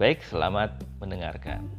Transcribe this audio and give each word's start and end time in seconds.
Baik, 0.00 0.24
selamat 0.24 0.80
mendengarkan. 0.96 1.68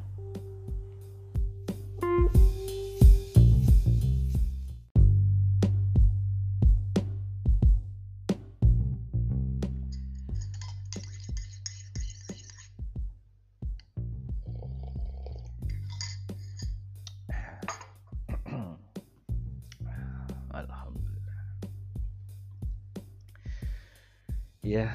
Ya, 24.62 24.94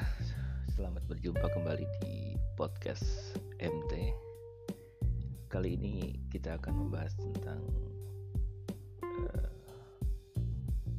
selamat 0.79 1.03
berjumpa 1.11 1.43
kembali 1.53 1.85
di 2.01 2.36
podcast 2.57 3.37
MT. 3.61 4.17
Kali 5.45 5.77
ini 5.77 6.17
kita 6.33 6.57
akan 6.57 6.73
membahas 6.89 7.13
tentang 7.13 7.61
uh, 9.05 9.49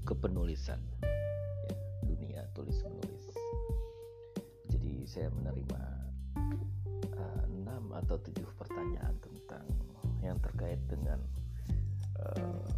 kepenulisan, 0.06 0.78
ya, 1.02 1.74
dunia 2.06 2.46
tulis 2.54 2.78
menulis. 2.86 3.26
Jadi 4.70 5.02
saya 5.10 5.34
menerima 5.34 5.82
uh, 7.18 7.44
enam 7.50 7.90
atau 8.06 8.22
tujuh 8.22 8.46
pertanyaan 8.54 9.18
tentang 9.18 9.66
yang 10.22 10.38
terkait 10.38 10.78
dengan 10.86 11.18
uh, 12.22 12.70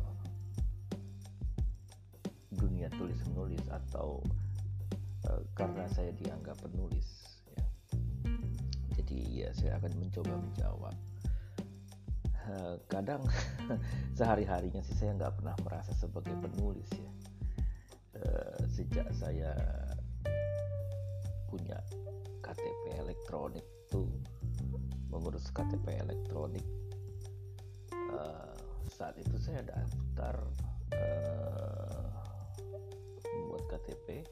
dunia 2.49 2.89
tulis 2.97 3.21
menulis 3.29 3.61
atau 3.69 4.25
uh, 5.29 5.45
karena 5.53 5.85
saya 5.93 6.17
dianggap 6.17 6.57
penulis 6.65 7.40
jadi 9.11 9.43
ya 9.43 9.51
saya 9.59 9.73
akan 9.83 9.91
mencoba 9.99 10.35
menjawab. 10.39 10.95
Uh, 12.51 12.79
kadang 12.87 13.23
sehari 14.19 14.47
harinya 14.47 14.79
sih 14.87 14.95
saya 14.95 15.19
nggak 15.19 15.35
pernah 15.43 15.55
merasa 15.67 15.91
sebagai 15.99 16.31
penulis 16.39 16.87
ya. 16.95 17.11
Uh, 18.23 18.63
sejak 18.71 19.11
saya 19.11 19.51
punya 21.51 21.75
KTP 22.39 23.03
elektronik 23.03 23.67
tuh 23.91 24.07
mengurus 25.11 25.51
KTP 25.51 25.99
elektronik 26.07 26.63
uh, 28.15 28.55
saat 28.95 29.19
itu 29.19 29.35
saya 29.43 29.67
daftar 29.67 30.39
membuat 33.27 33.63
KTP 33.75 34.23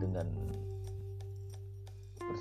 dengan 0.00 0.28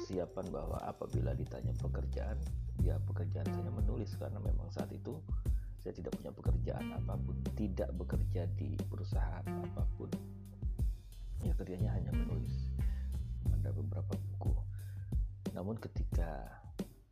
persiapan 0.01 0.49
bahwa 0.49 0.81
apabila 0.81 1.37
ditanya 1.37 1.77
pekerjaan 1.77 2.33
ya 2.81 2.97
pekerjaan 3.05 3.45
saya 3.53 3.69
menulis. 3.69 4.17
Karena 4.17 4.41
memang 4.41 4.65
saat 4.73 4.89
itu 4.89 5.13
saya 5.77 5.93
tidak 5.93 6.17
punya 6.17 6.33
pekerjaan 6.33 6.89
apa 6.97 7.13
pun 7.21 7.37
tidak 7.53 7.93
bekerja 7.93 8.49
di 8.57 8.73
perusahaan 8.89 9.45
apa 9.45 9.85
pun. 10.01 10.09
Ya 11.45 11.53
kerjanya 11.53 11.93
hanya 11.93 12.09
menulis. 12.17 12.65
Ada 13.61 13.69
beberapa 13.77 14.17
buku. 14.17 14.57
Namun 15.53 15.77
ketika 15.77 16.49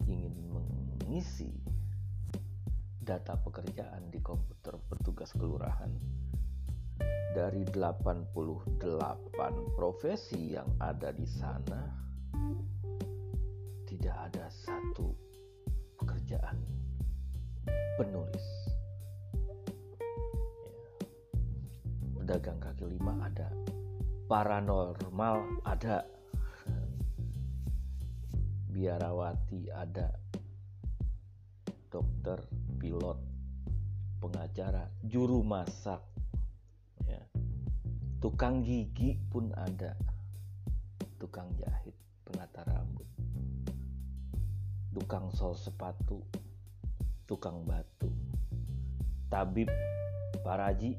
ingin 0.09 0.34
mengisi 0.50 1.53
data 3.06 3.38
pekerjaan 3.38 4.09
di 4.09 4.18
komputer 4.18 4.81
petugas 4.90 5.30
kelurahan 5.38 5.94
dari 7.38 7.62
88 7.69 8.34
profesi 9.78 10.58
yang 10.58 10.66
ada 10.81 11.13
di 11.13 11.30
sana 11.30 12.09
tidak 14.00 14.32
ada 14.32 14.48
satu 14.48 15.12
pekerjaan 16.00 16.56
penulis 18.00 18.48
ya. 20.64 20.80
pedagang 22.16 22.64
kaki 22.64 22.96
lima 22.96 23.28
ada 23.28 23.52
paranormal 24.32 25.68
ada 25.68 26.08
biarawati 28.72 29.68
ada 29.68 30.16
dokter 31.92 32.40
pilot 32.80 33.20
pengacara 34.24 34.88
juru 35.04 35.44
masak 35.44 36.00
ya. 37.04 37.20
tukang 38.24 38.64
gigi 38.64 39.20
pun 39.28 39.52
ada 39.60 39.92
tukang 41.20 41.52
jahit 41.60 42.00
penata 42.24 42.64
rambut 42.64 43.19
tukang 44.94 45.29
sol 45.33 45.53
sepatu. 45.53 46.22
Tukang 47.29 47.61
batu. 47.66 48.09
Tabib 49.29 49.69
paraji 50.41 50.97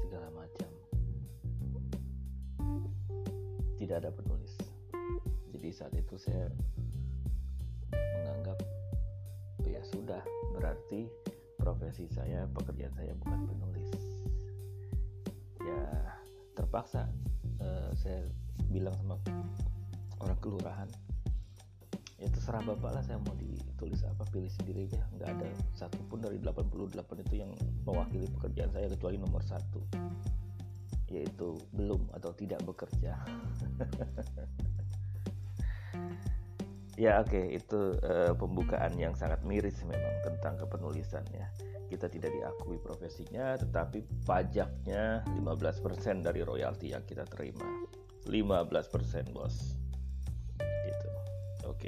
segala 0.00 0.32
macam. 0.32 0.70
Tidak 3.76 3.96
ada 4.00 4.08
penulis. 4.08 4.56
Jadi 5.52 5.68
saat 5.68 5.92
itu 5.92 6.16
saya 6.16 6.48
menganggap 7.92 8.58
ya 9.68 9.84
sudah 9.84 10.22
berarti 10.56 11.04
profesi 11.60 12.08
saya 12.08 12.48
pekerjaan 12.56 12.96
saya 12.96 13.12
bukan 13.20 13.44
penulis. 13.44 13.90
Ya 15.60 15.84
terpaksa 16.56 17.12
uh, 17.60 17.92
saya 17.92 18.24
bilang 18.72 18.96
sama 19.04 19.20
orang 20.24 20.38
kelurahan 20.40 20.88
ya 22.18 22.26
terserah 22.34 22.66
bapak 22.66 22.98
lah 22.98 23.02
saya 23.06 23.22
mau 23.22 23.34
ditulis 23.38 24.02
apa 24.02 24.26
pilih 24.34 24.50
sendiri 24.50 24.90
aja. 24.90 25.02
Nggak 25.14 25.28
ada 25.38 25.48
satupun 25.78 26.18
dari 26.18 26.42
88 26.42 26.98
itu 27.22 27.34
yang 27.38 27.50
mewakili 27.86 28.26
pekerjaan 28.34 28.74
saya 28.74 28.90
kecuali 28.90 29.16
nomor 29.22 29.42
satu. 29.46 29.80
Yaitu 31.08 31.56
belum 31.72 32.10
atau 32.12 32.34
tidak 32.34 32.60
bekerja. 32.66 33.14
Ya 36.98 37.22
oke 37.22 37.30
okay, 37.30 37.54
itu 37.54 37.94
uh, 38.02 38.34
pembukaan 38.34 38.90
yang 38.98 39.14
sangat 39.14 39.38
miris 39.46 39.86
memang 39.86 40.18
tentang 40.26 40.58
kepenulisan 40.58 41.22
ya. 41.30 41.46
Kita 41.86 42.10
tidak 42.10 42.34
diakui 42.34 42.74
profesinya 42.82 43.54
tetapi 43.54 44.02
pajaknya 44.26 45.22
15% 45.38 46.26
dari 46.26 46.42
royalti 46.42 46.90
yang 46.90 47.06
kita 47.06 47.22
terima. 47.30 47.86
15% 48.26 49.30
bos 49.30 49.77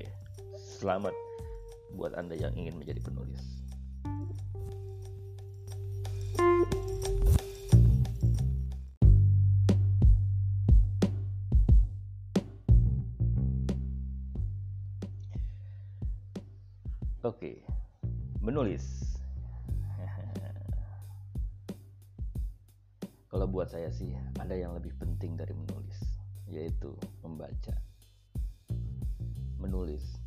oke 0.00 0.08
selamat 0.56 1.12
buat 1.92 2.16
anda 2.16 2.32
yang 2.32 2.56
ingin 2.56 2.80
menjadi 2.80 3.04
penulis 3.04 3.60
Oke, 17.20 17.60
menulis. 18.40 19.20
Kalau 23.30 23.44
buat 23.44 23.68
saya 23.68 23.92
sih 23.92 24.16
ada 24.40 24.56
yang 24.56 24.72
lebih 24.72 24.96
penting 24.96 25.36
dari 25.36 25.52
menulis, 25.52 26.00
yaitu 26.48 26.96
membaca. 27.20 27.89
Menulis, 29.60 30.18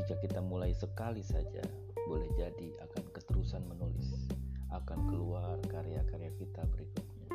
jika 0.00 0.16
kita 0.24 0.40
mulai 0.40 0.72
sekali 0.72 1.20
saja, 1.20 1.62
boleh 2.08 2.28
jadi 2.34 2.72
akan 2.88 3.04
keterusan 3.12 3.62
menulis, 3.68 4.26
akan 4.72 5.12
keluar 5.12 5.60
karya-karya 5.68 6.32
kita 6.40 6.64
berikutnya. 6.72 7.30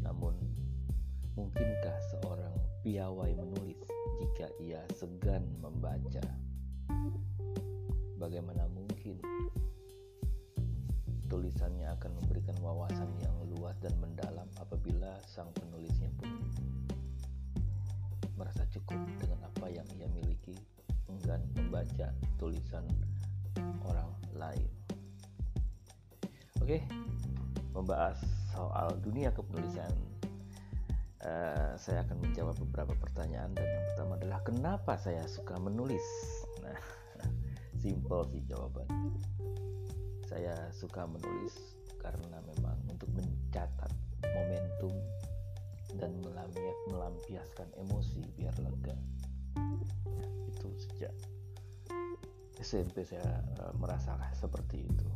Namun, 0.00 0.38
mungkinkah 1.34 1.98
seorang 2.14 2.54
piawai 2.86 3.34
menulis 3.34 3.82
jika 4.22 4.46
ia 4.62 4.80
segan 4.94 5.42
membaca? 5.58 6.22
bagaimana 8.24 8.64
mungkin 8.72 9.20
tulisannya 11.28 11.92
akan 11.92 12.24
memberikan 12.24 12.56
wawasan 12.64 13.12
yang 13.20 13.36
luas 13.52 13.76
dan 13.84 13.92
mendalam 14.00 14.48
apabila 14.56 15.20
sang 15.28 15.52
penulisnya 15.60 16.08
pun 16.16 16.32
merasa 18.34 18.66
cukup 18.70 18.98
dengan 19.20 19.46
apa 19.46 19.66
yang 19.70 19.84
membaca 21.74 22.14
tulisan 22.38 22.86
orang 23.82 24.10
lain. 24.38 24.70
Oke, 26.62 26.86
membahas 27.74 28.22
soal 28.54 28.94
dunia 29.02 29.34
kepenulisan. 29.34 29.90
Uh, 31.24 31.72
saya 31.80 32.04
akan 32.04 32.20
menjawab 32.20 32.54
beberapa 32.68 32.94
pertanyaan 33.00 33.50
dan 33.56 33.64
yang 33.64 33.84
pertama 33.90 34.12
adalah 34.20 34.40
kenapa 34.46 34.92
saya 35.00 35.26
suka 35.26 35.58
menulis. 35.58 36.04
Nah, 36.62 36.78
simple 37.82 38.22
sih 38.30 38.46
jawaban. 38.46 38.86
Saya 40.30 40.54
suka 40.70 41.10
menulis 41.10 41.58
karena 41.98 42.38
memang 42.54 42.76
untuk 42.86 43.10
mencatat 43.16 43.90
momentum 44.20 44.94
dan 45.98 46.18
melampiaskan 46.90 47.68
emosi 47.78 48.22
biar 48.36 48.54
lega. 48.60 48.96
Ya, 50.06 50.26
itu 50.50 50.68
sejak 50.78 51.14
SMP 52.58 53.06
saya 53.06 53.42
uh, 53.62 53.74
merasa 53.78 54.16
seperti 54.34 54.86
itu. 54.86 55.08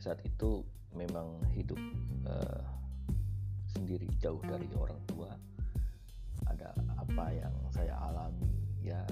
Saat 0.00 0.24
itu 0.24 0.64
memang 0.96 1.40
hidup 1.52 1.78
uh, 2.28 2.64
sendiri 3.70 4.08
jauh 4.18 4.40
dari 4.44 4.68
orang 4.76 5.00
tua. 5.08 5.30
Ada 6.48 6.72
apa 6.98 7.26
yang 7.36 7.54
saya 7.70 7.94
alami 8.00 8.50
ya 8.80 9.04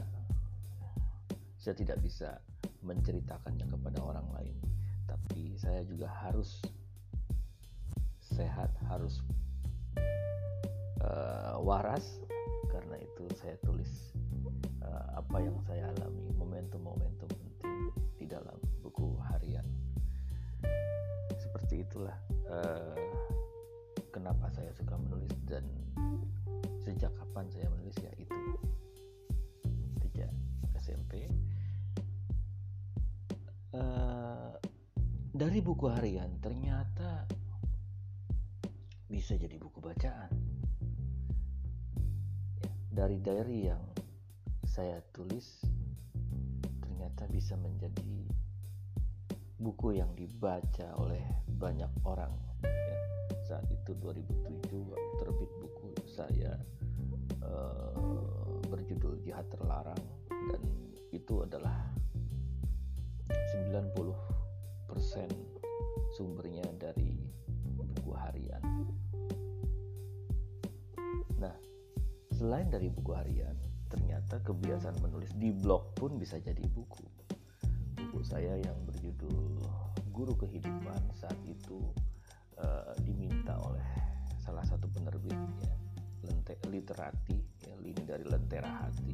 saya 1.61 1.75
tidak 1.85 2.01
bisa 2.01 2.41
menceritakannya 2.81 3.69
kepada 3.69 4.01
orang 4.01 4.25
lain 4.33 4.57
tapi 5.05 5.53
saya 5.61 5.85
juga 5.85 6.09
harus 6.09 6.63
sehat 8.25 8.73
harus 8.89 9.21
uh, 11.05 11.57
waras 11.63 12.21
karena 12.69 12.97
itu 13.01 13.25
saya 13.39 13.55
tulis 13.65 14.15
uh, 14.83 15.21
apa 15.21 15.39
yang 15.43 15.57
saya 15.67 15.91
alami 15.99 16.31
momentum-momentum 16.37 17.29
penting 17.29 17.75
di 18.19 18.27
dalam 18.27 18.57
buku 18.81 19.19
harian. 19.33 19.65
Seperti 21.39 21.85
itulah 21.87 22.17
uh, 22.51 22.97
kenapa 24.11 24.51
saya 24.51 24.73
suka 24.75 24.97
menulis 24.97 25.35
dan 25.47 25.65
sejak 26.83 27.13
kapan 27.21 27.47
saya 27.53 27.69
menulis 27.69 27.97
ya 28.01 28.13
itu 28.17 28.41
sejak 30.01 30.33
SMP 30.81 31.29
uh, 33.77 34.57
dari 35.29 35.61
buku 35.61 35.87
harian 35.93 36.41
ternyata 36.41 36.88
bisa 39.29 39.45
jadi 39.45 39.61
buku 39.61 39.85
bacaan 39.85 40.33
ya, 42.65 42.73
dari 42.89 43.21
diary 43.21 43.69
yang 43.69 43.85
saya 44.65 45.05
tulis 45.13 45.69
ternyata 46.81 47.29
bisa 47.29 47.53
menjadi 47.61 48.25
buku 49.61 50.01
yang 50.01 50.09
dibaca 50.17 50.97
oleh 50.97 51.21
banyak 51.61 51.93
orang 52.09 52.33
ya. 52.65 52.97
saat 53.45 53.69
itu 53.69 53.93
2007 54.01 54.65
terbit 55.21 55.53
buku 55.61 55.93
saya 56.09 56.57
uh, 57.45 57.93
berjudul 58.73 59.21
Jihad 59.21 59.45
Terlarang 59.53 60.01
dan 60.33 60.63
itu 61.13 61.45
adalah 61.45 61.85
90 63.29 63.93
sumbernya 66.17 66.48
selain 72.49 72.73
dari 72.73 72.89
buku 72.89 73.13
harian, 73.13 73.53
ternyata 73.93 74.41
kebiasaan 74.41 75.05
menulis 75.05 75.37
di 75.37 75.53
blog 75.53 75.93
pun 75.93 76.17
bisa 76.17 76.41
jadi 76.41 76.65
buku. 76.73 77.05
Buku 77.93 78.25
saya 78.25 78.57
yang 78.57 78.89
berjudul 78.89 79.61
Guru 80.09 80.33
Kehidupan 80.33 81.13
saat 81.13 81.37
itu 81.45 81.93
uh, 82.57 82.97
diminta 83.05 83.53
oleh 83.69 83.85
salah 84.41 84.65
satu 84.65 84.89
penerbit 84.89 85.37
ya, 86.25 86.33
literati, 86.73 87.37
ya, 87.69 87.77
lini 87.85 88.01
dari 88.09 88.25
Lentera 88.25 88.81
Hati, 88.81 89.13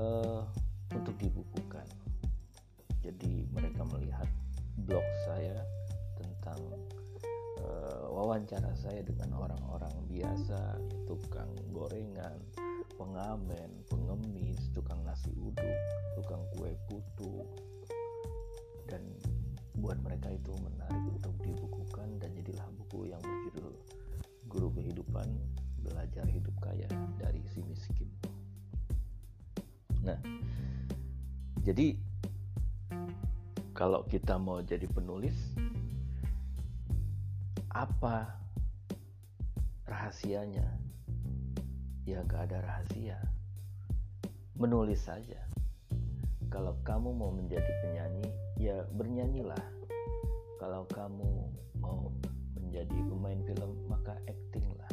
uh, 0.00 0.48
untuk 0.96 1.12
dibukukan. 1.20 1.84
Jadi 3.04 3.52
mereka 3.52 3.84
melihat 3.84 4.32
blog 4.88 5.04
saya 5.28 5.60
tentang 6.16 6.56
uh, 7.68 8.08
wawancara 8.08 8.72
saya 8.74 9.04
dengan 9.04 9.36
orang-orang 9.36 9.92
biasa, 10.08 10.80
tukang 11.04 11.52
gorengan, 11.70 12.40
pengamen, 12.96 13.70
pengemis, 13.86 14.58
tukang 14.72 15.04
nasi 15.04 15.30
uduk, 15.36 15.78
tukang 16.16 16.42
kue 16.56 16.72
putu, 16.88 17.44
dan 18.88 19.04
buat 19.78 20.00
mereka 20.02 20.34
itu 20.34 20.50
menarik 20.58 21.04
untuk 21.12 21.34
dibukukan 21.44 22.08
dan 22.18 22.34
jadilah 22.34 22.66
buku 22.74 23.12
yang 23.12 23.22
berjudul 23.22 23.74
Guru 24.48 24.68
Kehidupan 24.74 25.28
Belajar 25.84 26.26
Hidup 26.26 26.56
Kaya 26.58 26.88
dari 27.20 27.44
Si 27.52 27.62
Miskin. 27.62 28.10
Nah, 30.02 30.18
jadi 31.62 31.94
kalau 33.76 34.02
kita 34.10 34.34
mau 34.40 34.58
jadi 34.58 34.90
penulis 34.90 35.36
apa 37.72 38.32
rahasianya? 39.88 40.64
Ya 42.08 42.24
gak 42.24 42.48
ada 42.48 42.64
rahasia. 42.64 43.20
Menulis 44.56 45.04
saja. 45.04 45.40
Kalau 46.48 46.76
kamu 46.84 47.12
mau 47.12 47.28
menjadi 47.28 47.68
penyanyi 47.84 48.28
ya 48.56 48.84
bernyanyilah. 48.96 49.64
Kalau 50.56 50.88
kamu 50.90 51.52
mau 51.78 52.10
menjadi 52.56 52.98
pemain 53.08 53.40
film 53.46 53.72
maka 53.86 54.16
actinglah 54.26 54.90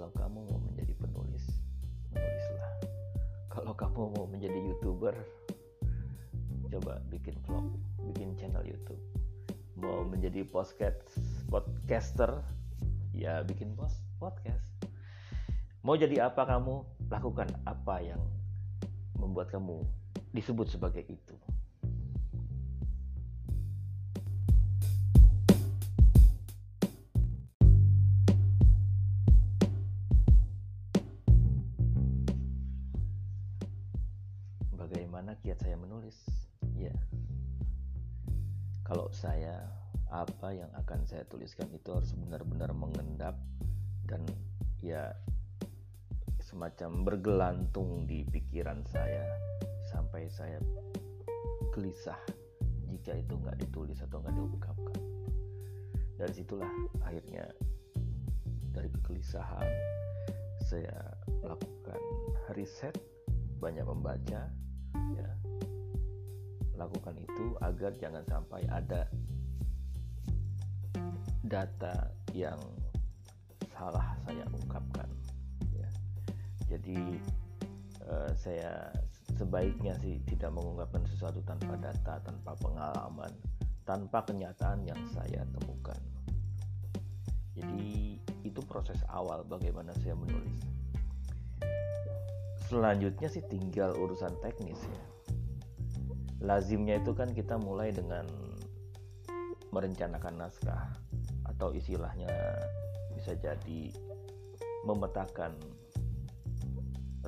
kalau 0.00 0.16
kamu 0.16 0.38
mau 0.48 0.60
menjadi 0.64 0.96
penulis 0.96 1.44
menulislah. 2.08 2.72
Kalau 3.52 3.76
kamu 3.76 4.16
mau 4.16 4.24
menjadi 4.24 4.58
youtuber 4.70 5.12
coba 6.70 7.02
bikin 7.10 7.34
vlog 7.44 7.66
bikin 8.08 8.32
channel 8.38 8.62
YouTube. 8.62 9.02
Mau 9.76 10.06
menjadi 10.06 10.46
podcast 10.46 11.10
podcaster 11.50 12.46
ya 13.10 13.42
bikin 13.42 13.74
post 13.74 13.98
podcast. 14.22 14.62
Mau 15.82 15.98
jadi 15.98 16.30
apa 16.30 16.46
kamu? 16.46 16.86
Lakukan 17.10 17.50
apa 17.66 17.98
yang 17.98 18.22
membuat 19.18 19.50
kamu 19.50 19.82
disebut 20.30 20.70
sebagai 20.70 21.02
itu 21.10 21.34
saya 41.10 41.26
tuliskan 41.26 41.66
itu 41.74 41.90
harus 41.90 42.14
benar-benar 42.14 42.70
mengendap 42.70 43.34
dan 44.06 44.22
ya 44.78 45.10
semacam 46.38 47.02
bergelantung 47.02 48.06
di 48.06 48.22
pikiran 48.30 48.86
saya 48.86 49.26
sampai 49.90 50.30
saya 50.30 50.62
gelisah 51.74 52.18
jika 52.86 53.18
itu 53.18 53.34
nggak 53.42 53.58
ditulis 53.58 53.98
atau 54.06 54.22
nggak 54.22 54.38
diungkapkan. 54.38 54.98
Dari 56.14 56.30
situlah 56.30 56.70
akhirnya 57.02 57.42
dari 58.70 58.86
kegelisahan 58.94 59.66
saya 60.62 60.94
melakukan 61.42 62.00
riset 62.54 62.94
banyak 63.58 63.82
membaca 63.82 64.46
ya. 64.94 65.30
Lakukan 66.78 67.18
itu 67.18 67.58
agar 67.66 67.98
jangan 67.98 68.22
sampai 68.30 68.62
ada 68.70 69.10
data 71.44 72.12
yang 72.36 72.58
salah 73.72 74.12
saya 74.28 74.44
ungkapkan 74.52 75.08
ya. 75.72 75.88
jadi 76.68 76.98
uh, 78.04 78.30
saya 78.36 78.92
sebaiknya 79.40 79.96
sih 80.04 80.20
tidak 80.28 80.52
mengungkapkan 80.52 81.00
sesuatu 81.08 81.40
tanpa 81.48 81.80
data 81.80 82.20
tanpa 82.20 82.52
pengalaman 82.60 83.32
tanpa 83.90 84.22
kenyataan 84.22 84.86
yang 84.86 85.02
saya 85.10 85.42
temukan. 85.50 85.98
Jadi 87.58 88.14
itu 88.46 88.60
proses 88.62 89.02
awal 89.10 89.42
bagaimana 89.42 89.90
saya 89.98 90.14
menulis. 90.14 90.62
Selanjutnya 92.70 93.26
sih 93.26 93.42
tinggal 93.50 93.98
urusan 93.98 94.30
teknis 94.38 94.78
ya. 94.78 95.02
Lazimnya 96.40 97.02
itu 97.02 97.10
kan 97.18 97.34
kita 97.34 97.58
mulai 97.58 97.90
dengan 97.90 98.24
merencanakan 99.74 100.38
naskah 100.38 100.94
atau 101.60 101.76
istilahnya 101.76 102.32
bisa 103.12 103.36
jadi 103.36 103.92
memetakan 104.88 105.52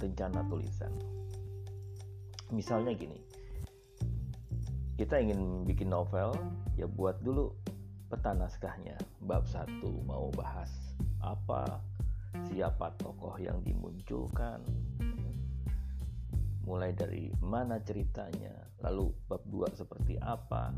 rencana 0.01 0.41
tulisan. 0.49 0.89
misalnya 2.49 2.97
gini 2.97 3.21
kita 4.97 5.21
ingin 5.21 5.69
bikin 5.69 5.93
novel 5.93 6.33
ya 6.81 6.89
buat 6.89 7.21
dulu 7.21 7.53
peta 8.09 8.33
naskahnya 8.33 8.97
bab 9.21 9.45
satu 9.45 10.01
mau 10.09 10.33
bahas 10.33 10.97
apa 11.21 11.85
siapa 12.49 12.89
tokoh 13.05 13.37
yang 13.37 13.61
dimunculkan 13.61 14.65
mulai 16.63 16.95
dari 16.95 17.31
mana 17.43 17.83
ceritanya 17.83 18.55
lalu 18.83 19.11
bab 19.27 19.43
dua 19.51 19.67
seperti 19.75 20.19
apa 20.23 20.71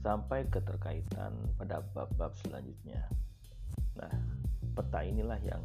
sampai 0.00 0.48
keterkaitan 0.48 1.32
pada 1.60 1.84
bab-bab 1.92 2.32
selanjutnya 2.44 3.04
nah 3.96 4.12
peta 4.76 5.00
inilah 5.04 5.40
yang 5.44 5.60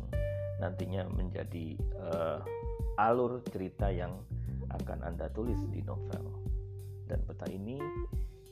nantinya 0.60 1.08
menjadi 1.12 1.75
uh, 2.00 2.39
alur 2.96 3.44
cerita 3.51 3.91
yang 3.91 4.15
akan 4.72 5.03
Anda 5.03 5.27
tulis 5.32 5.60
di 5.72 5.84
novel. 5.84 6.24
Dan 7.05 7.22
peta 7.27 7.46
ini 7.51 7.77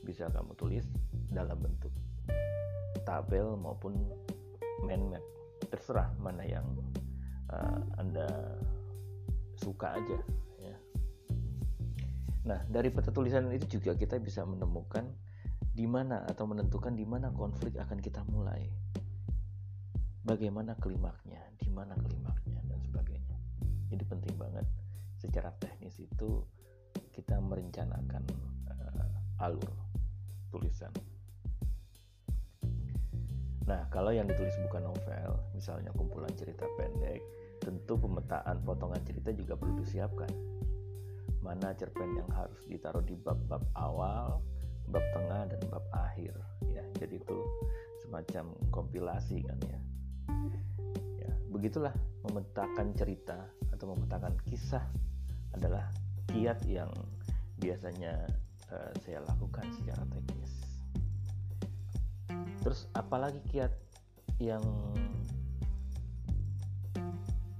bisa 0.04 0.30
kamu 0.30 0.54
tulis 0.54 0.86
dalam 1.32 1.58
bentuk 1.58 1.90
tabel 3.02 3.56
maupun 3.58 3.96
mind 4.84 5.16
map. 5.16 5.24
Terserah 5.72 6.12
mana 6.20 6.44
yang 6.44 6.66
uh, 7.50 7.80
Anda 7.98 8.28
suka 9.58 9.96
aja. 9.96 10.18
Nah, 12.44 12.60
dari 12.68 12.92
peta 12.92 13.08
tulisan 13.08 13.48
itu 13.52 13.80
juga 13.80 13.96
kita 13.96 14.20
bisa 14.20 14.44
menemukan 14.44 15.08
di 15.74 15.88
mana 15.88 16.28
atau 16.28 16.44
menentukan 16.44 16.92
di 16.92 17.08
mana 17.08 17.32
konflik 17.32 17.80
akan 17.80 17.98
kita 17.98 18.20
mulai. 18.28 18.68
Bagaimana 20.24 20.76
klimaknya, 20.76 21.40
di 21.56 21.68
mana 21.72 21.96
klimaknya 21.96 22.60
dan 22.68 22.80
sebagainya. 22.84 23.36
Jadi 23.88 24.04
penting 24.04 24.34
banget 24.36 24.64
secara 25.16 25.52
teknis 25.56 25.96
itu 26.00 26.44
kita 27.16 27.40
merencanakan 27.40 28.22
uh, 28.68 29.44
alur 29.44 29.72
tulisan. 30.52 30.92
Nah, 33.64 33.88
kalau 33.88 34.12
yang 34.12 34.28
ditulis 34.28 34.52
bukan 34.68 34.84
novel, 34.92 35.40
misalnya 35.56 35.88
kumpulan 35.96 36.28
cerita 36.36 36.68
pendek, 36.76 37.24
tentu 37.64 37.96
pemetaan 37.96 38.60
potongan 38.60 39.00
cerita 39.08 39.32
juga 39.32 39.56
perlu 39.56 39.80
disiapkan. 39.80 40.53
Mana 41.44 41.76
cerpen 41.76 42.16
yang 42.16 42.30
harus 42.32 42.56
ditaruh 42.64 43.04
di 43.04 43.20
bab-bab 43.20 43.60
awal, 43.76 44.40
bab 44.88 45.04
tengah, 45.12 45.44
dan 45.52 45.60
bab 45.68 45.84
akhir. 45.92 46.32
Ya, 46.72 46.80
jadi 46.96 47.20
itu 47.20 47.38
semacam 48.00 48.56
kompilasi 48.72 49.44
kan 49.44 49.60
ya. 49.68 49.80
Ya, 51.20 51.32
begitulah 51.52 51.92
memetakan 52.24 52.96
cerita 52.96 53.44
atau 53.68 53.92
memetakan 53.92 54.32
kisah 54.48 54.88
adalah 55.52 55.92
kiat 56.32 56.64
yang 56.64 56.88
biasanya 57.60 58.24
uh, 58.72 58.92
saya 59.04 59.20
lakukan 59.28 59.68
secara 59.76 60.02
teknis. 60.08 60.52
Terus 62.64 62.88
apalagi 62.96 63.44
kiat 63.52 63.72
yang 64.40 64.64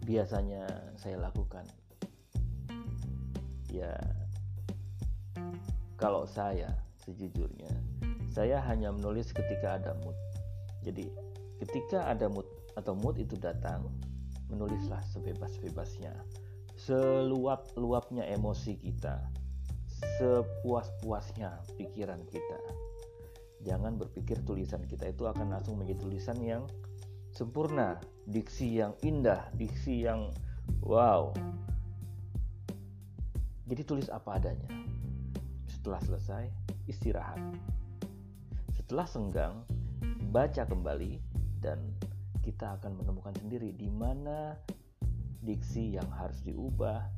biasanya 0.05 0.65
saya 0.97 1.21
lakukan? 1.21 1.69
Ya 3.75 3.99
kalau 5.99 6.31
saya 6.31 6.71
sejujurnya 7.03 7.75
saya 8.31 8.63
hanya 8.71 8.95
menulis 8.95 9.35
ketika 9.35 9.83
ada 9.83 9.99
mood. 10.03 10.15
Jadi 10.87 11.11
ketika 11.63 12.07
ada 12.07 12.31
mood 12.31 12.47
atau 12.79 12.95
mood 12.95 13.19
itu 13.19 13.39
datang, 13.39 13.87
menulislah 14.51 15.03
sebebas-bebasnya 15.11 16.15
seluap-luapnya 16.75 18.27
emosi 18.35 18.75
kita, 18.83 19.23
sepuas-puasnya 20.19 21.63
pikiran 21.79 22.21
kita. 22.27 22.61
Jangan 23.63 23.97
berpikir 23.97 24.43
tulisan 24.45 24.83
kita 24.85 25.09
itu 25.15 25.25
akan 25.25 25.55
langsung 25.55 25.79
menjadi 25.81 26.05
tulisan 26.05 26.39
yang 26.43 26.63
sempurna, 27.33 27.97
diksi 28.29 28.83
yang 28.83 28.93
indah, 29.07 29.49
diksi 29.57 30.05
yang 30.05 30.29
wow. 30.83 31.31
Jadi 33.65 33.83
tulis 33.85 34.09
apa 34.13 34.37
adanya. 34.37 34.69
Setelah 35.69 36.01
selesai, 36.05 36.45
istirahat. 36.85 37.41
Setelah 38.77 39.09
senggang, 39.09 39.65
baca 40.29 40.69
kembali 40.69 41.17
dan 41.65 41.81
kita 42.45 42.77
akan 42.77 43.01
menemukan 43.01 43.33
sendiri 43.41 43.73
di 43.73 43.89
mana 43.89 44.53
diksi 45.41 45.97
yang 45.97 46.09
harus 46.13 46.45
diubah, 46.45 47.09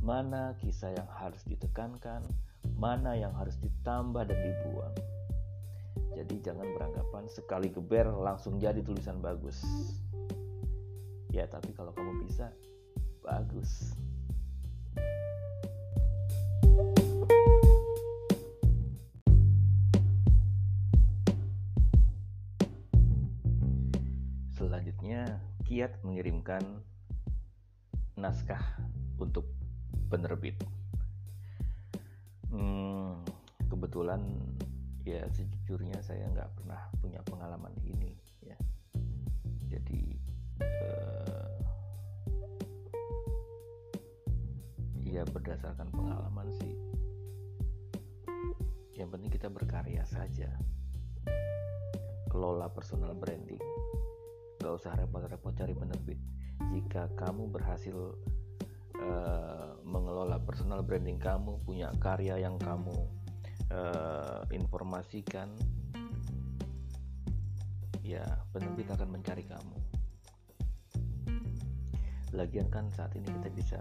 mana 0.00 0.56
kisah 0.60 0.96
yang 0.96 1.08
harus 1.20 1.44
ditekankan, 1.44 2.24
mana 2.80 3.12
yang 3.12 3.32
harus 3.36 3.60
ditambah 3.60 4.24
dan 4.24 4.38
dibuang. 4.40 4.96
Jadi 6.12 6.40
jangan 6.44 6.68
beranggapan 6.76 7.24
sekali 7.28 7.68
geber 7.72 8.08
langsung 8.12 8.60
jadi 8.60 8.80
tulisan 8.84 9.20
bagus. 9.20 9.60
Ya, 11.32 11.48
tapi 11.48 11.72
kalau 11.72 11.96
kamu 11.96 12.28
bisa, 12.28 12.52
bagus. 13.24 13.96
Mengirimkan 26.12 26.60
naskah 28.20 28.60
untuk 29.16 29.48
penerbit. 30.12 30.60
Hmm, 32.52 33.24
kebetulan 33.72 34.20
ya 35.08 35.24
sejujurnya 35.32 36.04
saya 36.04 36.28
nggak 36.28 36.52
pernah 36.52 36.84
punya 37.00 37.24
pengalaman 37.24 37.72
ini 37.88 38.12
ya. 38.44 38.60
Jadi 39.72 40.20
eh, 40.60 41.56
ya 45.00 45.24
berdasarkan 45.24 45.88
pengalaman 45.96 46.52
sih. 46.60 46.76
Yang 49.00 49.08
penting 49.16 49.30
kita 49.32 49.48
berkarya 49.48 50.04
saja. 50.04 50.52
Kelola 52.28 52.68
personal 52.68 53.16
branding. 53.16 53.64
Gak 54.62 54.78
usah 54.78 54.94
repot-repot 54.94 55.50
cari 55.58 55.74
penerbit 55.74 56.22
jika 56.70 57.10
kamu 57.18 57.50
berhasil 57.50 58.14
uh, 58.94 59.74
mengelola 59.82 60.38
personal 60.38 60.86
branding 60.86 61.18
kamu, 61.18 61.58
punya 61.66 61.90
karya 61.98 62.38
yang 62.38 62.54
kamu 62.62 62.94
uh, 63.74 64.46
informasikan, 64.54 65.50
ya 68.06 68.22
penerbit 68.54 68.86
akan 68.94 69.18
mencari 69.18 69.42
kamu. 69.42 69.76
Lagian 72.32 72.70
kan 72.70 72.86
saat 72.94 73.12
ini 73.18 73.26
kita 73.42 73.50
bisa 73.50 73.78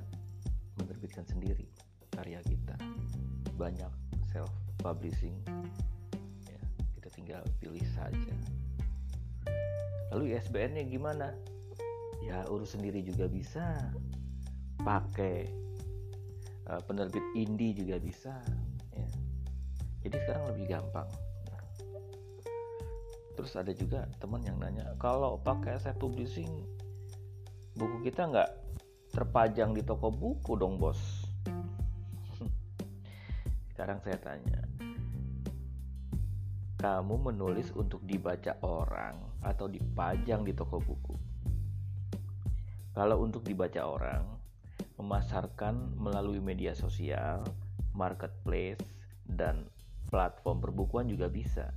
menerbitkan 0.81 1.23
sendiri 1.29 1.69
karya 2.11 2.41
kita, 2.43 2.75
banyak 3.55 3.93
self 4.33 4.49
publishing, 4.81 5.37
ya, 6.49 6.59
kita 6.97 7.09
tinggal 7.13 7.43
pilih 7.61 7.85
saja. 7.93 8.35
Lalu 10.11 10.35
ISBN-nya 10.35 10.83
gimana? 10.85 11.31
ya 12.21 12.45
urus 12.47 12.77
sendiri 12.77 13.01
juga 13.01 13.25
bisa 13.25 13.65
pakai 14.85 15.49
uh, 16.69 16.81
penerbit 16.85 17.25
indie 17.33 17.73
juga 17.73 17.97
bisa 17.97 18.33
ya. 18.93 19.07
jadi 20.05 20.15
sekarang 20.25 20.43
lebih 20.53 20.65
gampang 20.69 21.09
terus 23.33 23.57
ada 23.57 23.73
juga 23.73 24.05
teman 24.21 24.45
yang 24.45 24.61
nanya 24.61 24.93
kalau 25.01 25.41
pakai 25.41 25.81
saya 25.81 25.97
publishing 25.97 26.61
buku 27.73 28.05
kita 28.05 28.29
nggak 28.29 28.49
terpajang 29.11 29.73
di 29.73 29.81
toko 29.81 30.13
buku 30.13 30.53
dong 30.53 30.77
bos 30.77 31.25
sekarang 33.73 33.97
saya 34.05 34.17
tanya 34.21 34.61
kamu 36.77 37.33
menulis 37.33 37.73
untuk 37.73 38.01
dibaca 38.05 38.57
orang 38.61 39.30
atau 39.41 39.65
dipajang 39.69 40.45
di 40.45 40.53
toko 40.53 40.77
buku 40.77 41.31
kalau 42.91 43.23
untuk 43.23 43.47
dibaca 43.47 43.87
orang, 43.87 44.27
memasarkan 44.99 45.95
melalui 45.95 46.43
media 46.43 46.75
sosial, 46.75 47.39
marketplace, 47.95 48.83
dan 49.23 49.63
platform 50.11 50.59
perbukuan 50.59 51.07
juga 51.07 51.31
bisa. 51.31 51.71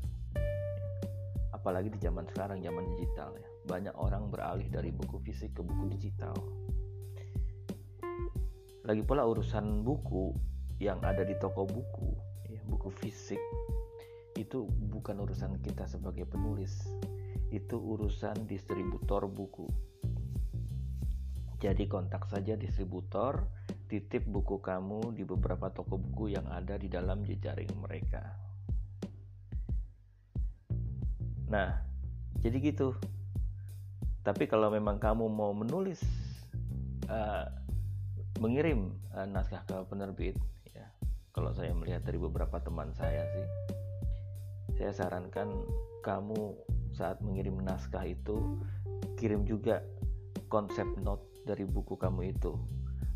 Apalagi 1.55 1.95
di 1.95 2.03
zaman 2.03 2.27
sekarang, 2.27 2.59
zaman 2.67 2.99
digital 2.99 3.31
ya. 3.39 3.47
Banyak 3.63 3.95
orang 3.95 4.27
beralih 4.27 4.67
dari 4.67 4.91
buku 4.91 5.23
fisik 5.23 5.55
ke 5.55 5.63
buku 5.63 5.87
digital. 5.95 6.35
Lagi 8.83 9.07
pula 9.07 9.23
urusan 9.23 9.87
buku 9.87 10.35
yang 10.83 10.99
ada 11.07 11.23
di 11.23 11.39
toko 11.39 11.63
buku, 11.63 12.11
ya, 12.51 12.59
buku 12.67 12.91
fisik, 12.91 13.41
itu 14.35 14.67
bukan 14.91 15.23
urusan 15.23 15.63
kita 15.63 15.87
sebagai 15.87 16.27
penulis. 16.27 16.91
Itu 17.55 17.79
urusan 17.79 18.51
distributor 18.51 19.31
buku 19.31 19.71
jadi 21.65 21.89
kontak 21.89 22.29
saja 22.29 22.61
distributor 22.61 23.49
titip 23.89 24.29
buku 24.29 24.61
kamu 24.61 25.17
di 25.17 25.25
beberapa 25.25 25.73
toko 25.73 25.97
buku 25.97 26.37
yang 26.37 26.45
ada 26.53 26.77
di 26.77 26.93
dalam 26.93 27.25
jejaring 27.25 27.73
mereka. 27.81 28.21
Nah, 31.49 31.73
jadi 32.45 32.61
gitu. 32.61 32.93
Tapi 34.21 34.45
kalau 34.45 34.69
memang 34.69 35.01
kamu 35.01 35.25
mau 35.33 35.57
menulis, 35.57 36.05
uh, 37.09 37.49
mengirim 38.45 38.93
uh, 39.17 39.25
naskah 39.25 39.65
ke 39.65 39.77
penerbit, 39.89 40.37
ya, 40.69 40.85
kalau 41.33 41.57
saya 41.57 41.73
melihat 41.73 42.05
dari 42.05 42.21
beberapa 42.21 42.61
teman 42.61 42.93
saya 42.93 43.25
sih, 43.33 43.47
saya 44.77 44.93
sarankan 44.93 45.49
kamu 46.05 46.57
saat 46.95 47.19
mengirim 47.21 47.59
naskah 47.61 48.07
itu 48.07 48.63
kirim 49.19 49.43
juga 49.43 49.83
konsep 50.47 50.87
note 51.03 51.27
dari 51.43 51.67
buku 51.67 51.99
kamu 51.99 52.31
itu. 52.31 52.55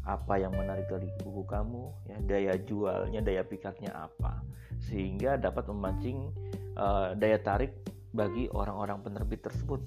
Apa 0.03 0.41
yang 0.41 0.57
menarik 0.57 0.89
dari 0.89 1.07
buku 1.23 1.45
kamu? 1.47 1.93
Ya 2.09 2.19
daya 2.25 2.55
jualnya 2.59 3.21
daya 3.23 3.47
pikatnya 3.47 3.95
apa? 3.95 4.43
Sehingga 4.83 5.39
dapat 5.39 5.69
memancing 5.71 6.33
uh, 6.75 7.15
daya 7.15 7.39
tarik 7.39 7.77
bagi 8.11 8.49
orang-orang 8.51 9.05
penerbit 9.05 9.45
tersebut 9.45 9.85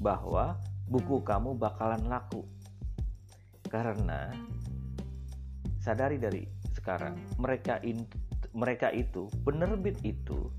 bahwa 0.00 0.56
buku 0.88 1.20
kamu 1.22 1.54
bakalan 1.54 2.00
laku. 2.08 2.42
Karena 3.70 4.32
sadari 5.78 6.18
dari 6.18 6.42
sekarang 6.74 7.14
mereka 7.38 7.78
in, 7.84 8.08
mereka 8.56 8.90
itu 8.90 9.28
penerbit 9.46 10.00
itu 10.02 10.50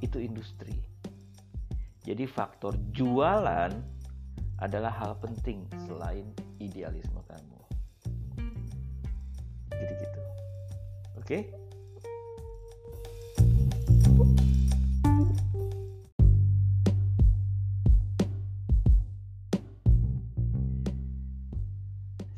itu 0.00 0.20
industri 0.20 0.86
jadi 2.06 2.22
faktor 2.30 2.78
jualan 2.94 3.74
adalah 4.62 4.94
hal 4.94 5.18
penting 5.18 5.66
selain 5.84 6.30
idealisme 6.62 7.18
kamu. 7.26 7.60
Gitu-gitu. 9.74 10.20
Oke? 11.18 11.26
Okay? 11.26 11.42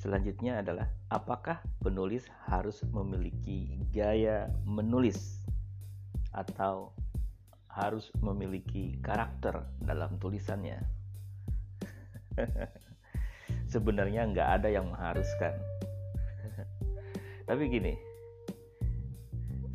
Selanjutnya 0.00 0.64
adalah 0.64 0.88
apakah 1.12 1.60
penulis 1.84 2.24
harus 2.48 2.80
memiliki 2.88 3.76
gaya 3.92 4.48
menulis 4.64 5.44
atau 6.32 6.96
harus 7.78 8.10
memiliki 8.18 8.98
karakter 8.98 9.62
dalam 9.78 10.18
tulisannya? 10.18 10.82
sebenarnya 13.68 14.24
nggak 14.32 14.48
ada 14.60 14.68
yang 14.72 14.88
mengharuskan. 14.90 15.54
Tapi 17.48 17.62
gini 17.68 17.94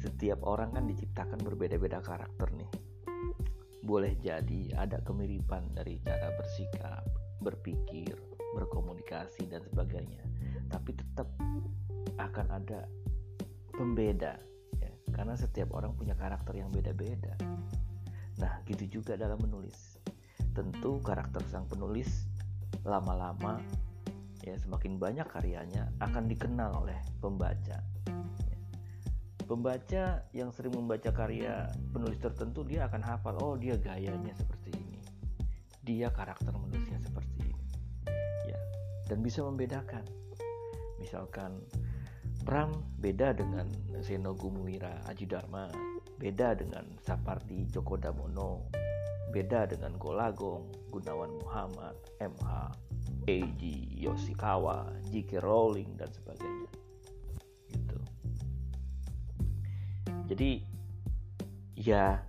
setiap 0.04 0.44
orang 0.44 0.76
kan 0.76 0.84
diciptakan 0.84 1.40
berbeda-beda 1.40 2.04
karakter 2.04 2.52
nih. 2.60 2.68
Boleh 3.88 4.20
jadi 4.20 4.76
ada 4.76 5.00
kemiripan 5.00 5.72
dari 5.72 5.96
cara 6.04 6.28
bersikap 6.36 7.08
berpikir 7.40 8.12
berkomunikasi 8.52 9.48
dan 9.48 9.64
sebagainya. 9.64 10.24
Tapi 10.68 10.92
tetap 10.92 11.28
akan 12.20 12.48
ada 12.52 12.84
pembeda 13.72 14.36
ya. 14.84 14.92
Karena 15.16 15.40
setiap 15.40 15.72
orang 15.72 15.96
punya 15.96 16.20
karakter 16.20 16.60
yang 16.60 16.68
beda-beda 16.68 17.40
nah 18.44 18.60
gitu 18.68 19.00
juga 19.00 19.16
dalam 19.16 19.40
menulis 19.40 19.96
tentu 20.52 21.00
karakter 21.00 21.40
sang 21.48 21.64
penulis 21.72 22.28
lama-lama 22.84 23.64
ya 24.44 24.60
semakin 24.60 25.00
banyak 25.00 25.24
karyanya 25.32 25.88
akan 26.04 26.28
dikenal 26.28 26.84
oleh 26.84 27.00
pembaca. 27.24 27.80
Pembaca 29.44 30.24
yang 30.36 30.52
sering 30.52 30.76
membaca 30.76 31.12
karya 31.16 31.72
penulis 31.96 32.20
tertentu 32.20 32.68
dia 32.68 32.88
akan 32.92 33.02
hafal 33.04 33.36
oh 33.40 33.56
dia 33.56 33.80
gayanya 33.80 34.36
seperti 34.36 34.76
ini. 34.76 35.00
Dia 35.84 36.12
karakter 36.12 36.52
menulisnya 36.52 37.00
seperti 37.00 37.48
ini. 37.48 37.56
Ya, 38.52 38.60
dan 39.08 39.24
bisa 39.24 39.44
membedakan. 39.48 40.04
Misalkan 41.00 41.64
Pram 42.44 42.76
beda 43.00 43.32
dengan 43.32 43.72
Seno 44.04 44.36
Gumuwira 44.36 45.00
Aji 45.08 45.24
Dharma, 45.24 45.72
beda 46.24 46.56
dengan 46.56 46.88
Sapardi 47.04 47.68
Djoko 47.68 48.00
Damono, 48.00 48.72
beda 49.36 49.68
dengan 49.68 50.00
Golagong, 50.00 50.72
Gunawan 50.88 51.36
Muhammad, 51.44 52.00
MH, 52.24 52.48
Eiji 53.28 54.00
Yoshikawa, 54.00 54.88
J.K. 55.12 55.44
Rowling 55.44 56.00
dan 56.00 56.08
sebagainya. 56.16 56.72
Gitu. 57.76 58.00
Jadi 60.32 60.52
ya 61.76 62.24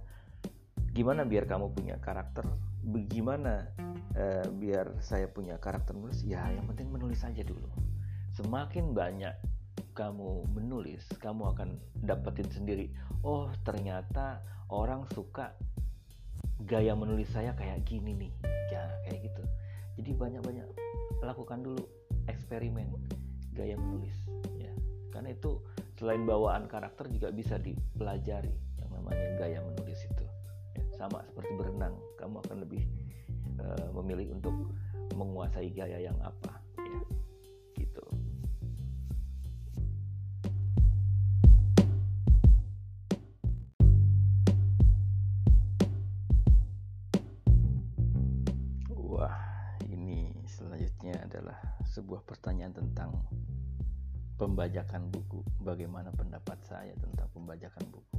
gimana 0.90 1.22
biar 1.22 1.46
kamu 1.46 1.70
punya 1.70 1.94
karakter? 2.02 2.50
Bagaimana 2.82 3.70
eh, 4.18 4.42
biar 4.50 4.98
saya 4.98 5.30
punya 5.30 5.54
karakter 5.62 5.94
menulis? 5.94 6.26
Ya 6.26 6.42
yang 6.50 6.66
penting 6.66 6.90
menulis 6.90 7.22
saja 7.22 7.46
dulu. 7.46 7.70
Semakin 8.34 8.90
banyak 8.90 9.53
kamu 9.94 10.50
menulis, 10.50 11.06
kamu 11.22 11.54
akan 11.54 11.78
dapetin 12.02 12.50
sendiri. 12.50 12.90
Oh 13.22 13.48
ternyata 13.62 14.42
orang 14.68 15.06
suka 15.14 15.54
gaya 16.66 16.92
menulis 16.98 17.30
saya 17.30 17.54
kayak 17.54 17.86
gini 17.86 18.12
nih, 18.26 18.32
ya 18.74 18.82
kayak 19.06 19.30
gitu. 19.30 19.42
Jadi 20.02 20.10
banyak-banyak 20.18 20.66
lakukan 21.22 21.62
dulu 21.62 21.82
eksperimen 22.26 22.90
gaya 23.54 23.78
menulis 23.78 24.14
ya. 24.58 24.70
Karena 25.14 25.30
itu 25.30 25.62
selain 25.94 26.26
bawaan 26.26 26.66
karakter 26.66 27.06
juga 27.14 27.30
bisa 27.30 27.54
dipelajari 27.56 28.50
yang 28.82 28.90
namanya 28.90 29.28
gaya 29.38 29.62
menulis 29.62 30.02
itu 30.02 30.26
ya, 30.74 30.82
sama 30.98 31.22
seperti 31.30 31.54
berenang 31.54 31.94
kamu 32.18 32.42
akan 32.42 32.56
lebih 32.66 32.82
uh, 33.62 33.88
memilih 34.02 34.34
untuk 34.34 34.74
menguasai 35.14 35.70
gaya 35.70 36.02
yang 36.02 36.18
apa 36.18 36.58
sebuah 51.94 52.26
pertanyaan 52.26 52.74
tentang 52.74 53.14
pembajakan 54.34 55.14
buku. 55.14 55.46
Bagaimana 55.62 56.10
pendapat 56.10 56.58
saya 56.66 56.90
tentang 56.98 57.30
pembajakan 57.30 57.86
buku? 57.94 58.18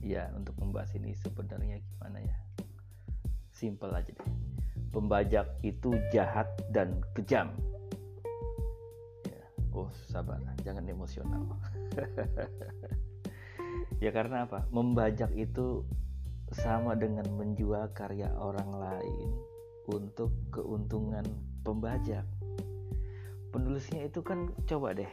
Ya, 0.00 0.32
untuk 0.32 0.56
membahas 0.56 0.88
ini 0.96 1.12
sebenarnya 1.12 1.84
gimana 1.84 2.24
ya? 2.24 2.36
Simpel 3.52 3.92
aja 3.92 4.08
deh. 4.08 4.30
Pembajak 4.88 5.52
itu 5.60 5.92
jahat 6.16 6.48
dan 6.72 6.96
kejam. 7.12 7.52
Ya, 9.28 9.44
oh 9.76 9.92
sabar, 10.08 10.40
jangan 10.64 10.88
emosional. 10.88 11.44
ya 14.04 14.10
karena 14.16 14.48
apa? 14.48 14.64
Membajak 14.72 15.28
itu 15.36 15.84
sama 16.56 16.96
dengan 16.96 17.28
menjual 17.36 17.92
karya 17.92 18.32
orang 18.36 18.80
lain 18.80 19.28
untuk 19.88 20.32
keuntungan 20.52 21.24
pembajak 21.64 22.24
penulisnya 23.52 24.08
itu 24.08 24.24
kan 24.24 24.48
coba 24.64 24.96
deh 24.96 25.12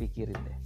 pikirin 0.00 0.40
deh. 0.48 0.58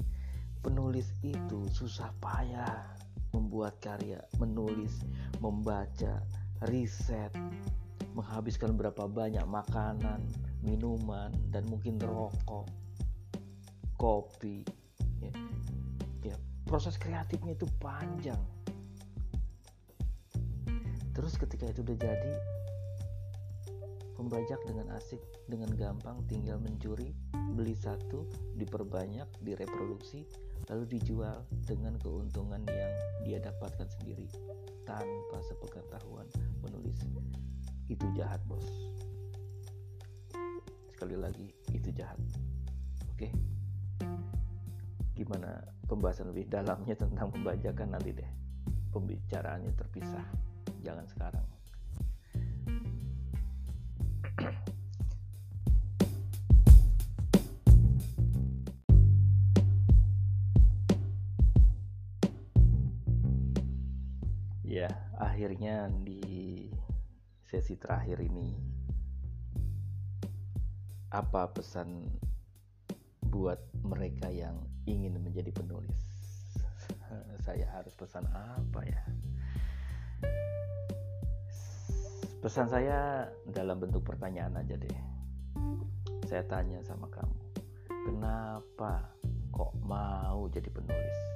Penulis 0.62 1.10
itu 1.20 1.66
susah 1.68 2.08
payah 2.22 2.94
membuat 3.34 3.76
karya 3.82 4.22
menulis 4.38 5.02
membaca 5.42 6.22
riset 6.70 7.34
menghabiskan 8.14 8.78
berapa 8.78 9.10
banyak 9.10 9.42
makanan 9.42 10.22
minuman 10.62 11.34
dan 11.50 11.66
mungkin 11.66 11.98
rokok 11.98 12.70
kopi 13.98 14.62
ya, 15.18 15.34
ya 16.22 16.36
proses 16.64 16.94
kreatifnya 16.94 17.58
itu 17.58 17.66
panjang. 17.82 18.38
Terus 21.14 21.34
ketika 21.38 21.68
itu 21.70 21.82
udah 21.82 21.98
jadi 21.98 22.32
Pembajak 24.14 24.62
dengan 24.62 24.94
asik, 24.94 25.18
dengan 25.50 25.74
gampang 25.74 26.22
tinggal 26.30 26.62
mencuri, 26.62 27.10
beli 27.58 27.74
satu, 27.74 28.30
diperbanyak, 28.54 29.26
direproduksi, 29.42 30.22
lalu 30.70 30.96
dijual 30.96 31.42
dengan 31.66 31.98
keuntungan 31.98 32.62
yang 32.70 32.92
dia 33.26 33.42
dapatkan 33.42 33.90
sendiri 33.98 34.30
tanpa 34.86 35.38
sepengetahuan 35.42 36.30
menulis. 36.62 36.94
Itu 37.90 38.06
jahat, 38.14 38.38
Bos. 38.46 38.64
Sekali 40.94 41.18
lagi, 41.18 41.50
itu 41.74 41.90
jahat. 41.90 42.16
Oke. 43.10 43.28
Gimana 45.14 45.58
pembahasan 45.90 46.30
lebih 46.30 46.46
dalamnya 46.50 46.94
tentang 46.94 47.34
pembajakan 47.34 47.98
nanti 47.98 48.14
deh. 48.14 48.30
Pembicaraannya 48.94 49.74
terpisah. 49.74 50.26
Jangan 50.86 51.06
sekarang. 51.10 51.46
Akhirnya 65.24 65.88
di 66.04 66.68
sesi 67.44 67.74
terakhir 67.80 68.20
ini 68.20 68.52
apa 71.14 71.48
pesan 71.54 72.10
buat 73.32 73.58
mereka 73.86 74.28
yang 74.28 74.60
ingin 74.84 75.16
menjadi 75.18 75.50
penulis? 75.54 75.98
Saya 77.46 77.64
harus 77.72 77.94
pesan 77.96 78.28
apa 78.32 78.80
ya? 78.84 79.02
Pesan 82.44 82.68
saya 82.68 83.32
dalam 83.48 83.80
bentuk 83.80 84.04
pertanyaan 84.04 84.60
aja 84.60 84.76
deh. 84.76 84.98
Saya 86.28 86.44
tanya 86.44 86.84
sama 86.84 87.08
kamu 87.08 87.44
kenapa 88.04 89.00
kok 89.48 89.72
mau 89.80 90.44
jadi 90.52 90.68
penulis 90.68 91.33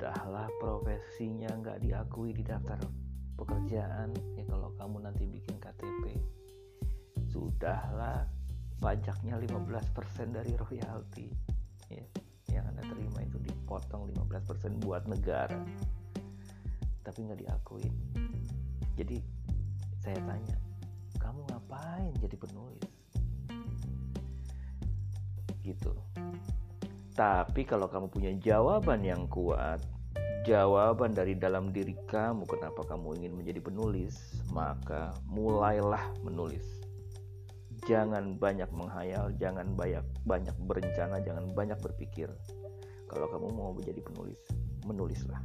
sudahlah 0.00 0.48
profesinya 0.56 1.52
nggak 1.60 1.84
diakui 1.84 2.32
di 2.32 2.40
daftar 2.40 2.80
pekerjaan. 3.36 4.16
Ya 4.32 4.48
kalau 4.48 4.72
kamu 4.80 5.04
nanti 5.04 5.28
bikin 5.28 5.60
KTP 5.60 6.16
sudahlah 7.28 8.24
pajaknya 8.80 9.36
15% 9.36 10.32
dari 10.32 10.56
royalti. 10.56 11.28
Ya, 11.92 12.00
yang 12.48 12.72
anda 12.72 12.80
terima 12.80 13.20
itu 13.20 13.36
dipotong 13.44 14.08
15% 14.16 14.80
buat 14.80 15.04
negara. 15.04 15.60
Tapi 17.04 17.18
nggak 17.20 17.44
diakuin 17.44 17.92
jadi 18.96 19.20
saya 20.00 20.16
tanya 20.24 20.56
kamu 21.20 21.44
ngapain 21.44 22.12
jadi 22.24 22.40
penulis? 22.40 22.88
Gitu 25.60 25.92
tapi 27.20 27.68
kalau 27.68 27.84
kamu 27.84 28.08
punya 28.08 28.32
jawaban 28.40 29.04
yang 29.04 29.28
kuat 29.28 29.84
jawaban 30.48 31.12
dari 31.12 31.36
dalam 31.36 31.68
diri 31.68 31.92
kamu 32.08 32.48
kenapa 32.48 32.80
kamu 32.88 33.20
ingin 33.20 33.36
menjadi 33.36 33.60
penulis 33.60 34.40
maka 34.56 35.12
mulailah 35.28 36.00
menulis. 36.24 36.64
Jangan 37.84 38.40
banyak 38.40 38.72
menghayal 38.72 39.36
jangan 39.36 39.68
banyak 39.76 40.00
banyak 40.24 40.56
berencana 40.64 41.20
jangan 41.20 41.44
banyak 41.52 41.76
berpikir. 41.84 42.32
Kalau 43.04 43.28
kamu 43.28 43.52
mau 43.52 43.76
menjadi 43.76 44.00
penulis 44.00 44.40
menulislah 44.88 45.44